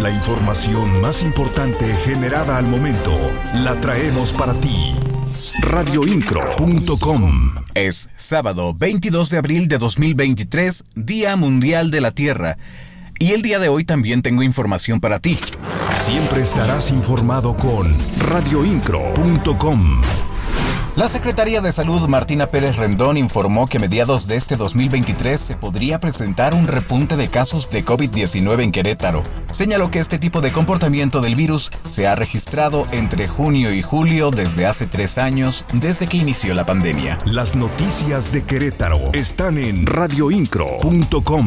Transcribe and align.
La 0.00 0.10
información 0.10 1.00
más 1.00 1.22
importante 1.22 1.92
generada 2.04 2.56
al 2.56 2.66
momento 2.66 3.10
la 3.52 3.80
traemos 3.80 4.32
para 4.32 4.54
ti. 4.54 4.94
Radioincro.com 5.60 7.52
Es 7.74 8.08
sábado 8.14 8.74
22 8.74 9.30
de 9.30 9.38
abril 9.38 9.66
de 9.66 9.78
2023, 9.78 10.84
Día 10.94 11.34
Mundial 11.34 11.90
de 11.90 12.00
la 12.00 12.12
Tierra. 12.12 12.58
Y 13.18 13.32
el 13.32 13.42
día 13.42 13.58
de 13.58 13.68
hoy 13.68 13.84
también 13.84 14.22
tengo 14.22 14.44
información 14.44 15.00
para 15.00 15.18
ti. 15.18 15.36
Siempre 16.04 16.42
estarás 16.42 16.90
informado 16.90 17.56
con 17.56 17.92
radioincro.com. 18.18 20.00
La 20.98 21.06
Secretaría 21.06 21.60
de 21.60 21.70
Salud 21.70 22.08
Martina 22.08 22.48
Pérez 22.48 22.74
Rendón 22.74 23.16
informó 23.16 23.68
que 23.68 23.76
a 23.76 23.80
mediados 23.80 24.26
de 24.26 24.34
este 24.34 24.56
2023 24.56 25.40
se 25.40 25.54
podría 25.54 26.00
presentar 26.00 26.54
un 26.54 26.66
repunte 26.66 27.16
de 27.16 27.28
casos 27.28 27.70
de 27.70 27.84
COVID-19 27.84 28.64
en 28.64 28.72
Querétaro. 28.72 29.22
Señaló 29.52 29.92
que 29.92 30.00
este 30.00 30.18
tipo 30.18 30.40
de 30.40 30.50
comportamiento 30.50 31.20
del 31.20 31.36
virus 31.36 31.70
se 31.88 32.08
ha 32.08 32.16
registrado 32.16 32.82
entre 32.90 33.28
junio 33.28 33.72
y 33.72 33.80
julio 33.80 34.32
desde 34.32 34.66
hace 34.66 34.88
tres 34.88 35.18
años, 35.18 35.66
desde 35.72 36.08
que 36.08 36.16
inició 36.16 36.52
la 36.52 36.66
pandemia. 36.66 37.20
Las 37.24 37.54
noticias 37.54 38.32
de 38.32 38.42
Querétaro 38.42 38.98
están 39.12 39.56
en 39.56 39.86
radioincro.com. 39.86 41.46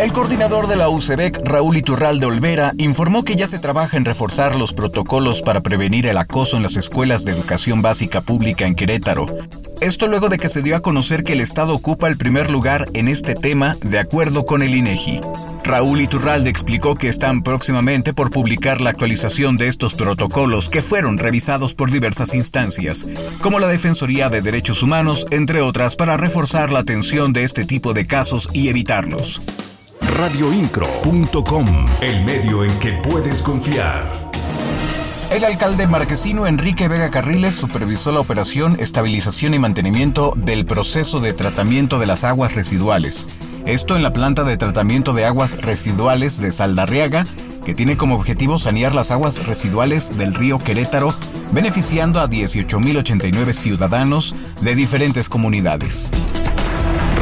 El 0.00 0.14
coordinador 0.14 0.66
de 0.66 0.76
la 0.76 0.88
UCEBEC, 0.88 1.42
Raúl 1.44 1.76
Iturral 1.76 2.20
de 2.20 2.26
Olvera, 2.26 2.72
informó 2.78 3.22
que 3.22 3.36
ya 3.36 3.46
se 3.46 3.58
trabaja 3.58 3.98
en 3.98 4.06
reforzar 4.06 4.56
los 4.56 4.72
protocolos 4.72 5.42
para 5.42 5.60
prevenir 5.60 6.06
el 6.06 6.16
acoso 6.16 6.56
en 6.56 6.62
las 6.62 6.78
escuelas 6.78 7.26
de 7.26 7.32
educación 7.32 7.82
básica 7.82 8.22
pública 8.22 8.64
en 8.64 8.74
Querétaro. 8.74 9.26
Esto 9.82 10.08
luego 10.08 10.30
de 10.30 10.38
que 10.38 10.48
se 10.48 10.62
dio 10.62 10.74
a 10.74 10.80
conocer 10.80 11.22
que 11.22 11.34
el 11.34 11.42
Estado 11.42 11.74
ocupa 11.74 12.08
el 12.08 12.16
primer 12.16 12.50
lugar 12.50 12.88
en 12.94 13.08
este 13.08 13.34
tema 13.34 13.76
de 13.82 13.98
acuerdo 13.98 14.46
con 14.46 14.62
el 14.62 14.74
INEGI. 14.74 15.20
Raúl 15.64 16.00
Iturralde 16.00 16.48
explicó 16.48 16.94
que 16.94 17.08
están 17.08 17.42
próximamente 17.42 18.14
por 18.14 18.30
publicar 18.30 18.80
la 18.80 18.88
actualización 18.88 19.58
de 19.58 19.68
estos 19.68 19.92
protocolos 19.92 20.70
que 20.70 20.80
fueron 20.80 21.18
revisados 21.18 21.74
por 21.74 21.90
diversas 21.90 22.34
instancias, 22.34 23.06
como 23.42 23.58
la 23.58 23.68
Defensoría 23.68 24.30
de 24.30 24.40
Derechos 24.40 24.82
Humanos, 24.82 25.26
entre 25.30 25.60
otras, 25.60 25.94
para 25.94 26.16
reforzar 26.16 26.72
la 26.72 26.78
atención 26.78 27.34
de 27.34 27.44
este 27.44 27.66
tipo 27.66 27.92
de 27.92 28.06
casos 28.06 28.48
y 28.54 28.70
evitarlos 28.70 29.42
radioincro.com, 30.00 31.66
el 32.00 32.24
medio 32.24 32.64
en 32.64 32.78
que 32.78 32.92
puedes 32.92 33.42
confiar. 33.42 34.10
El 35.30 35.44
alcalde 35.44 35.86
marquesino 35.86 36.46
Enrique 36.46 36.88
Vega 36.88 37.10
Carriles 37.10 37.54
supervisó 37.54 38.10
la 38.10 38.20
operación 38.20 38.76
Estabilización 38.80 39.54
y 39.54 39.58
Mantenimiento 39.58 40.32
del 40.34 40.66
proceso 40.66 41.20
de 41.20 41.32
tratamiento 41.32 41.98
de 41.98 42.06
las 42.06 42.24
aguas 42.24 42.54
residuales. 42.54 43.26
Esto 43.64 43.94
en 43.94 44.02
la 44.02 44.12
planta 44.12 44.42
de 44.42 44.56
tratamiento 44.56 45.12
de 45.12 45.26
aguas 45.26 45.62
residuales 45.62 46.40
de 46.40 46.50
Saldarriaga, 46.50 47.26
que 47.64 47.74
tiene 47.74 47.96
como 47.96 48.16
objetivo 48.16 48.58
sanear 48.58 48.94
las 48.94 49.10
aguas 49.10 49.46
residuales 49.46 50.16
del 50.16 50.34
río 50.34 50.58
Querétaro, 50.58 51.14
beneficiando 51.52 52.20
a 52.20 52.28
18.089 52.28 53.52
ciudadanos 53.52 54.34
de 54.60 54.74
diferentes 54.74 55.28
comunidades 55.28 56.10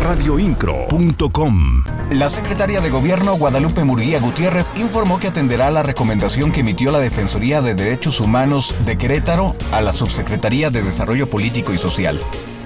radioincro.com. 0.03 1.85
La 2.13 2.29
secretaria 2.29 2.81
de 2.81 2.91
Gobierno 2.91 3.37
Guadalupe 3.37 3.85
Murguía 3.85 4.21
Gutiérrez 4.21 4.73
informó 4.77 5.21
que 5.21 5.29
atenderá 5.29 5.71
la 5.71 5.83
recomendación 5.83 6.53
que 6.53 6.61
emitió 6.61 6.91
la 6.91 7.01
Defensoría 7.01 7.61
de 7.61 7.75
Derechos 7.75 8.21
Humanos 8.21 8.75
de 8.85 8.97
Querétaro 8.97 9.55
a 9.73 9.83
la 9.83 9.93
Subsecretaría 9.93 10.71
de 10.71 10.83
Desarrollo 10.83 11.29
Político 11.29 11.73
y 11.73 11.79
Social. 11.79 12.21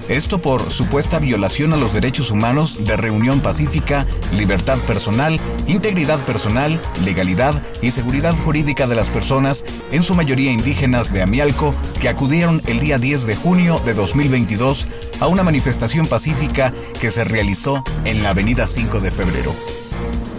Esto 0.09 0.39
por 0.39 0.71
supuesta 0.71 1.19
violación 1.19 1.71
a 1.71 1.77
los 1.77 1.93
derechos 1.93 2.29
humanos 2.29 2.83
de 2.85 2.97
reunión 2.97 3.39
pacífica, 3.39 4.05
libertad 4.33 4.77
personal, 4.79 5.39
integridad 5.65 6.19
personal, 6.25 6.79
legalidad 7.05 7.61
y 7.81 7.91
seguridad 7.91 8.35
jurídica 8.35 8.85
de 8.85 8.95
las 8.95 9.09
personas, 9.09 9.63
en 9.91 10.03
su 10.03 10.13
mayoría 10.13 10.51
indígenas 10.51 11.13
de 11.13 11.21
Amialco, 11.21 11.73
que 12.01 12.09
acudieron 12.09 12.61
el 12.65 12.81
día 12.81 12.97
10 12.97 13.25
de 13.25 13.35
junio 13.35 13.81
de 13.85 13.93
2022 13.93 14.87
a 15.21 15.27
una 15.27 15.43
manifestación 15.43 16.05
pacífica 16.05 16.71
que 16.99 17.09
se 17.09 17.23
realizó 17.23 17.83
en 18.03 18.23
la 18.23 18.31
avenida 18.31 18.67
5 18.67 18.99
de 18.99 19.11
febrero. 19.11 19.82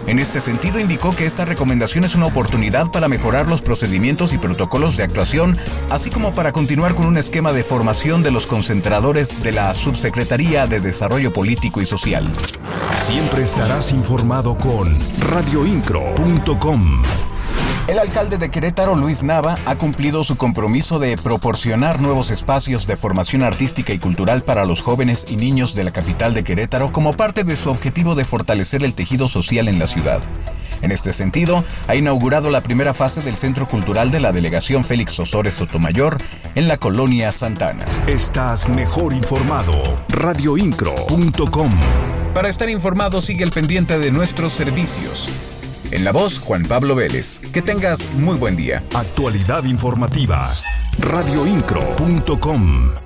En 0.07 0.19
este 0.19 0.39
sentido, 0.39 0.79
indicó 0.79 1.15
que 1.15 1.25
esta 1.25 1.45
recomendación 1.45 2.03
es 2.03 2.15
una 2.15 2.27
oportunidad 2.27 2.91
para 2.91 3.07
mejorar 3.07 3.49
los 3.49 3.61
procedimientos 3.61 4.33
y 4.33 4.37
protocolos 4.37 4.97
de 4.97 5.03
actuación, 5.03 5.57
así 5.89 6.11
como 6.11 6.33
para 6.33 6.51
continuar 6.51 6.93
con 6.93 7.07
un 7.07 7.17
esquema 7.17 7.53
de 7.53 7.63
formación 7.63 8.21
de 8.21 8.31
los 8.31 8.45
concentradores 8.45 9.41
de 9.41 9.51
la 9.51 9.73
Subsecretaría 9.73 10.67
de 10.67 10.79
Desarrollo 10.79 11.33
Político 11.33 11.81
y 11.81 11.85
Social. 11.85 12.31
Siempre 12.95 13.43
estarás 13.43 13.91
informado 13.91 14.57
con 14.57 14.95
radioincro.com. 15.19 17.01
El 17.87 17.99
alcalde 17.99 18.39
de 18.39 18.49
Querétaro, 18.49 18.95
Luis 18.95 19.21
Nava, 19.21 19.59
ha 19.67 19.75
cumplido 19.75 20.23
su 20.23 20.37
compromiso 20.37 20.97
de 20.97 21.15
proporcionar 21.17 22.01
nuevos 22.01 22.31
espacios 22.31 22.87
de 22.87 22.95
formación 22.95 23.43
artística 23.43 23.93
y 23.93 23.99
cultural 23.99 24.43
para 24.43 24.65
los 24.65 24.81
jóvenes 24.81 25.27
y 25.29 25.35
niños 25.35 25.75
de 25.75 25.83
la 25.83 25.91
capital 25.91 26.33
de 26.33 26.43
Querétaro 26.43 26.91
como 26.91 27.13
parte 27.13 27.43
de 27.43 27.55
su 27.55 27.69
objetivo 27.69 28.15
de 28.15 28.25
fortalecer 28.25 28.83
el 28.83 28.95
tejido 28.95 29.27
social 29.27 29.67
en 29.67 29.77
la 29.77 29.85
ciudad. 29.85 30.19
En 30.81 30.91
este 30.91 31.13
sentido, 31.13 31.63
ha 31.87 31.95
inaugurado 31.95 32.49
la 32.49 32.63
primera 32.63 32.95
fase 32.95 33.21
del 33.21 33.35
Centro 33.35 33.67
Cultural 33.67 34.09
de 34.09 34.19
la 34.19 34.31
Delegación 34.31 34.83
Félix 34.83 35.19
Osores 35.19 35.53
Sotomayor 35.53 36.17
en 36.55 36.67
la 36.67 36.77
colonia 36.77 37.31
Santana. 37.31 37.85
Estás 38.07 38.67
mejor 38.67 39.13
informado. 39.13 39.73
Radioincro.com. 40.09 41.69
Para 42.33 42.49
estar 42.49 42.67
informado, 42.67 43.21
sigue 43.21 43.43
el 43.43 43.51
pendiente 43.51 43.99
de 43.99 44.11
nuestros 44.11 44.53
servicios. 44.53 45.31
En 45.91 46.03
la 46.03 46.11
voz, 46.11 46.39
Juan 46.39 46.63
Pablo 46.63 46.95
Vélez. 46.95 47.39
Que 47.53 47.61
tengas 47.61 48.11
muy 48.13 48.37
buen 48.37 48.55
día. 48.55 48.83
Actualidad 48.93 49.65
informativa. 49.65 50.53
Radioincro.com 50.99 53.04